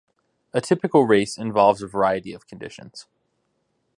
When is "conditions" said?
2.47-3.05